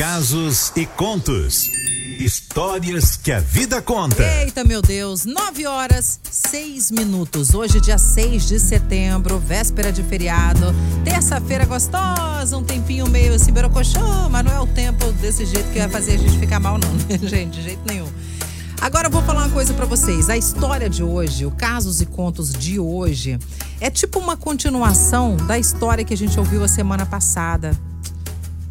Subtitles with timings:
[0.00, 1.70] Casos e contos.
[2.18, 4.22] Histórias que a vida conta.
[4.40, 7.52] Eita, meu Deus, 9 horas, 6 minutos.
[7.52, 10.74] Hoje, dia 6 de setembro, véspera de feriado.
[11.04, 15.78] Terça-feira gostosa, um tempinho meio assim, berocochô, mas não é o tempo desse jeito que
[15.78, 17.58] vai fazer a gente ficar mal, não, né, gente?
[17.58, 18.08] De jeito nenhum.
[18.80, 20.30] Agora eu vou falar uma coisa para vocês.
[20.30, 23.38] A história de hoje, o Casos e Contos de hoje,
[23.78, 27.78] é tipo uma continuação da história que a gente ouviu a semana passada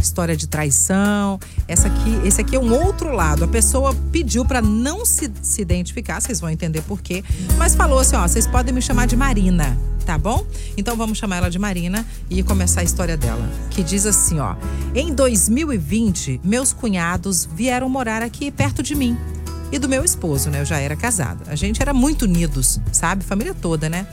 [0.00, 1.38] história de traição.
[1.68, 3.44] Essa aqui, esse aqui é um outro lado.
[3.44, 7.22] A pessoa pediu para não se, se identificar, vocês vão entender por quê,
[7.56, 10.44] mas falou assim: ó, vocês podem me chamar de Marina, tá bom?
[10.76, 13.48] Então vamos chamar ela de Marina e começar a história dela.
[13.70, 14.56] Que diz assim: ó,
[14.94, 19.16] em 2020, meus cunhados vieram morar aqui perto de mim.
[19.72, 20.60] E do meu esposo, né?
[20.60, 21.44] Eu já era casada.
[21.46, 23.22] A gente era muito unidos, sabe?
[23.22, 24.04] Família toda, né?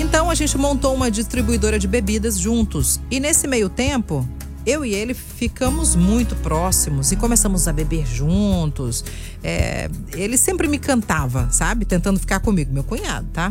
[0.00, 3.00] Então a gente montou uma distribuidora de bebidas juntos.
[3.10, 4.28] E nesse meio tempo,
[4.68, 9.02] eu e ele ficamos muito próximos e começamos a beber juntos.
[9.42, 11.86] É, ele sempre me cantava, sabe?
[11.86, 13.48] Tentando ficar comigo, meu cunhado, tá?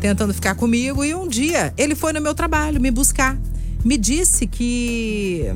[0.00, 1.04] Tentando ficar comigo.
[1.04, 3.38] E um dia ele foi no meu trabalho me buscar.
[3.84, 5.52] Me disse que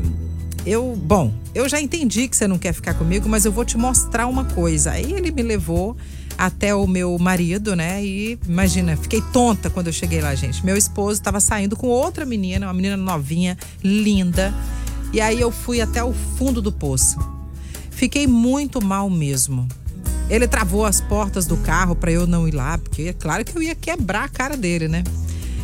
[0.67, 3.79] eu, bom, eu já entendi que você não quer ficar comigo, mas eu vou te
[3.79, 4.91] mostrar uma coisa.
[4.91, 5.97] Aí ele me levou
[6.37, 8.05] até o meu marido, né?
[8.05, 10.65] E imagina, fiquei tonta quando eu cheguei lá, gente.
[10.65, 14.55] Meu esposo estava saindo com outra menina, uma menina novinha, linda.
[15.13, 17.19] E aí eu fui até o fundo do poço.
[17.91, 19.67] Fiquei muito mal mesmo.
[20.29, 23.57] Ele travou as portas do carro para eu não ir lá, porque é claro que
[23.57, 25.05] eu ia quebrar a cara dele, né?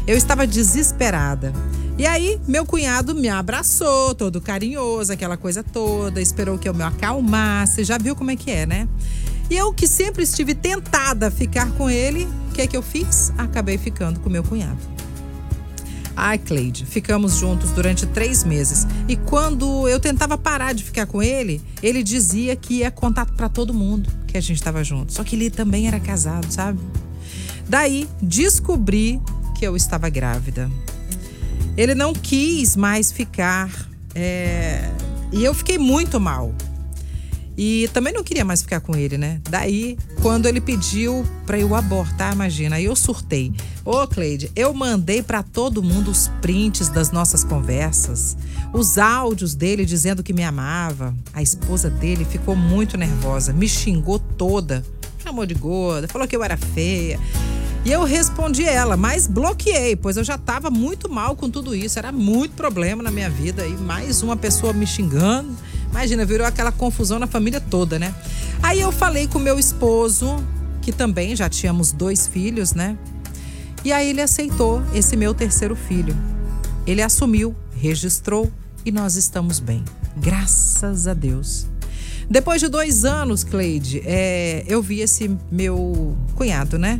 [0.06, 1.52] Eu estava desesperada.
[1.98, 6.82] E aí, meu cunhado me abraçou, todo carinhoso, aquela coisa toda, esperou que eu me
[6.82, 7.84] acalmasse.
[7.84, 8.88] Já viu como é que é, né?
[9.52, 12.80] E eu que sempre estive tentada a ficar com ele, o que é que eu
[12.80, 13.34] fiz?
[13.36, 14.78] Acabei ficando com meu cunhado.
[16.16, 18.86] Ai, Cleide, ficamos juntos durante três meses.
[19.06, 23.46] E quando eu tentava parar de ficar com ele, ele dizia que ia contar para
[23.46, 25.12] todo mundo que a gente estava junto.
[25.12, 26.80] Só que ele também era casado, sabe?
[27.68, 29.20] Daí descobri
[29.54, 30.70] que eu estava grávida.
[31.76, 33.70] Ele não quis mais ficar.
[34.14, 34.90] É...
[35.30, 36.54] E eu fiquei muito mal.
[37.56, 39.40] E também não queria mais ficar com ele, né?
[39.48, 43.52] Daí, quando ele pediu para eu abortar, imagina, aí eu surtei.
[43.84, 48.36] Ô, Cleide, eu mandei para todo mundo os prints das nossas conversas,
[48.72, 51.14] os áudios dele dizendo que me amava.
[51.32, 54.84] A esposa dele ficou muito nervosa, me xingou toda,
[55.22, 57.20] chamou de gorda, falou que eu era feia.
[57.84, 61.98] E eu respondi ela, mas bloqueei, pois eu já estava muito mal com tudo isso.
[61.98, 63.66] Era muito problema na minha vida.
[63.66, 65.52] E mais uma pessoa me xingando.
[65.92, 68.14] Imagina, virou aquela confusão na família toda, né?
[68.62, 70.42] Aí eu falei com meu esposo,
[70.80, 72.96] que também já tínhamos dois filhos, né?
[73.84, 76.16] E aí ele aceitou esse meu terceiro filho.
[76.86, 78.50] Ele assumiu, registrou
[78.86, 79.84] e nós estamos bem.
[80.16, 81.66] Graças a Deus.
[82.28, 86.98] Depois de dois anos, Cleide, é, eu vi esse meu cunhado, né?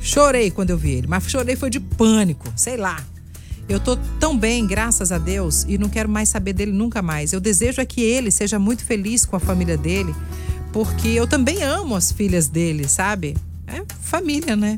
[0.00, 3.02] Chorei quando eu vi ele, mas chorei foi de pânico, sei lá.
[3.68, 7.32] Eu tô tão bem, graças a Deus, e não quero mais saber dele nunca mais.
[7.32, 10.14] Eu desejo é que ele seja muito feliz com a família dele,
[10.72, 13.36] porque eu também amo as filhas dele, sabe?
[13.66, 14.76] É família, né?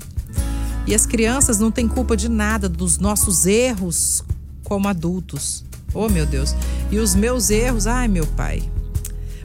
[0.87, 4.25] E as crianças não têm culpa de nada dos nossos erros
[4.65, 5.63] como adultos.
[5.93, 6.55] Oh, meu Deus.
[6.91, 8.63] E os meus erros, ai, meu pai.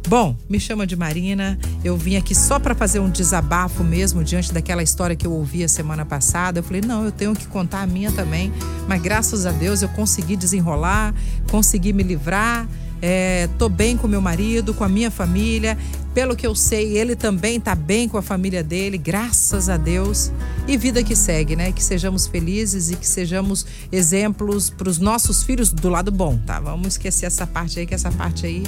[0.07, 1.57] Bom, me chama de Marina.
[1.83, 5.63] Eu vim aqui só para fazer um desabafo mesmo diante daquela história que eu ouvi
[5.63, 6.59] a semana passada.
[6.59, 8.51] Eu falei, não, eu tenho que contar a minha também.
[8.87, 11.15] Mas graças a Deus eu consegui desenrolar,
[11.49, 12.67] consegui me livrar.
[13.01, 15.77] É, tô bem com meu marido, com a minha família.
[16.13, 20.31] Pelo que eu sei, ele também tá bem com a família dele, graças a Deus.
[20.67, 21.71] E vida que segue, né?
[21.71, 26.59] Que sejamos felizes e que sejamos exemplos para os nossos filhos do lado bom, tá?
[26.59, 28.63] Vamos esquecer essa parte aí, que essa parte aí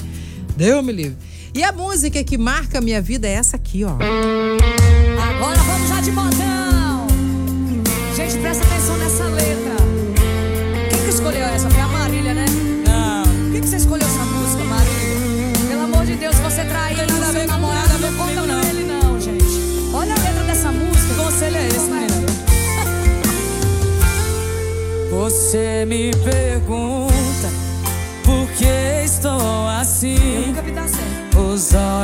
[0.55, 1.17] Deu me livre.
[1.53, 3.91] E a música que marca a minha vida é essa aqui, ó.
[3.91, 7.07] Agora vamos já de modão.
[8.15, 9.54] Gente, presta atenção nessa letra.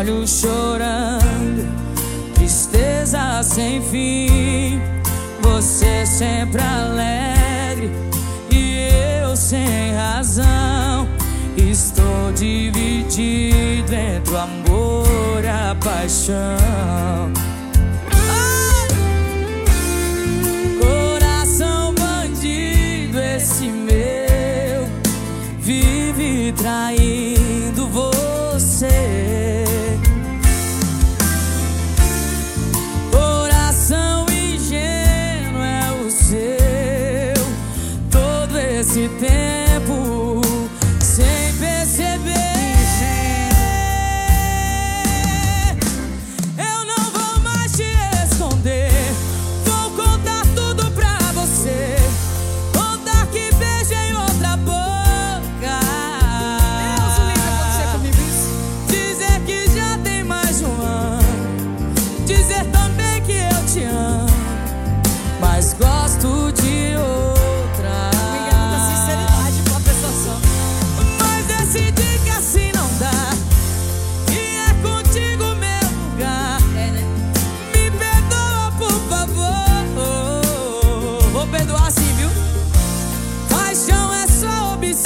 [0.01, 1.67] Olhos chorando,
[2.33, 4.81] tristeza sem fim.
[5.41, 7.91] Você sempre alegre
[8.51, 11.07] e eu sem razão.
[11.55, 17.40] Estou dividido entre o amor e a paixão.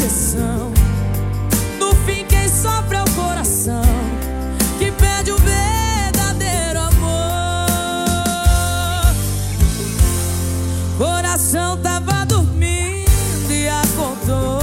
[0.06, 0.72] proteção.
[1.80, 3.82] No fim, quem sofre é o coração
[4.78, 7.66] que pede o verdadeiro amor.
[10.98, 14.60] Coração tava dormindo e acordou,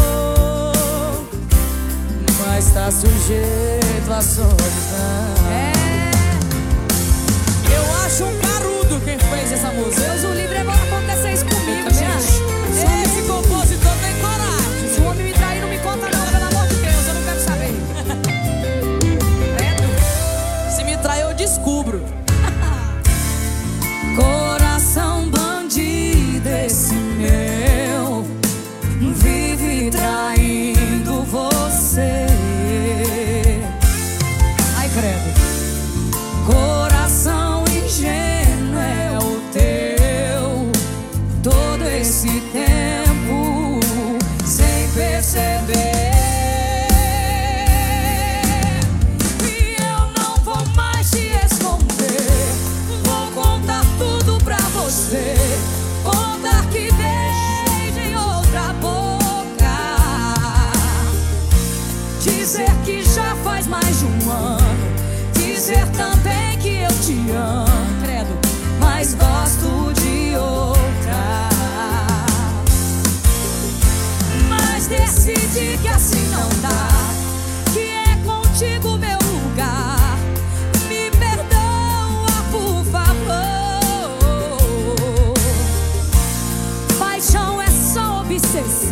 [2.46, 4.62] mas tá sujeito à solidão.
[5.50, 5.72] É.
[7.74, 10.21] Eu acho um carudo quem fez essa música.
[21.62, 22.21] Descubro.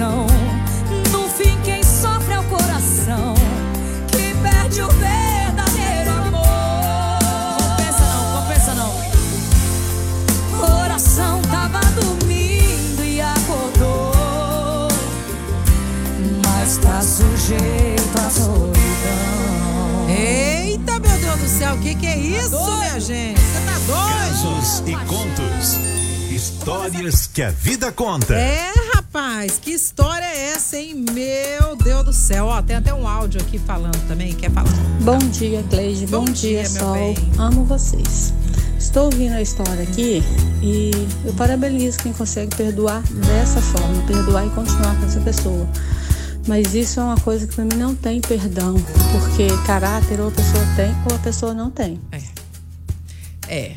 [0.01, 0.27] Obsessão.
[1.13, 3.35] No fim, quem sofre é o coração.
[4.09, 7.19] Que perde o verdadeiro amor.
[7.59, 8.93] Compensa não, compensa não.
[10.59, 14.89] Coração tava dormindo e acordou,
[16.47, 18.81] mas tá sujeito à solidão.
[20.09, 23.41] Eita, meu Deus do céu, o que, que é isso, minha gente?
[23.41, 24.11] Você tá doido?
[24.11, 25.79] Casos e contos.
[26.31, 28.35] Histórias que a vida conta.
[28.35, 28.73] É,
[29.13, 31.05] rapaz, que história é essa, hein?
[31.13, 32.47] Meu Deus do céu.
[32.47, 34.33] Ó, tem até um áudio aqui falando também.
[34.35, 34.71] Quer falar?
[35.03, 36.07] Bom dia, Cleide.
[36.07, 36.95] Bom Bom, dia, dia, meu Sol.
[36.95, 37.17] bem.
[37.37, 38.33] Amo vocês.
[38.79, 40.23] Estou ouvindo a história aqui
[40.63, 40.91] e
[41.25, 45.69] eu parabenizo quem consegue perdoar dessa forma, perdoar e continuar com essa pessoa.
[46.47, 48.75] Mas isso é uma coisa que para mim não tem perdão,
[49.13, 52.01] porque caráter ou a pessoa tem ou a pessoa não tem.
[53.49, 53.75] É.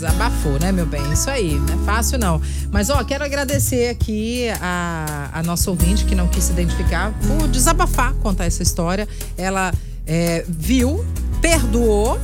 [0.00, 1.12] Desabafou, né, meu bem?
[1.12, 2.40] Isso aí, não é fácil não.
[2.72, 7.46] Mas, ó, quero agradecer aqui a, a nossa ouvinte que não quis se identificar por
[7.48, 9.06] desabafar, contar essa história.
[9.36, 9.74] Ela
[10.06, 11.04] é, viu,
[11.42, 12.18] perdoou,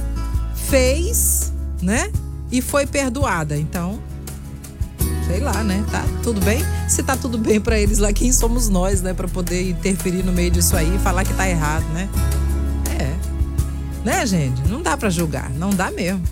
[0.55, 1.53] fez,
[1.83, 2.11] né?
[2.51, 3.59] E foi perdoada.
[3.59, 4.01] Então,
[5.27, 5.85] sei lá, né?
[5.91, 6.65] Tá tudo bem?
[6.89, 9.13] Se tá tudo bem pra eles lá, quem somos nós, né?
[9.13, 12.09] Pra poder interferir no meio disso aí e falar que tá errado, né?
[12.99, 13.15] É.
[14.03, 14.67] Né, gente?
[14.67, 15.51] Não dá pra julgar.
[15.51, 16.23] Não dá mesmo.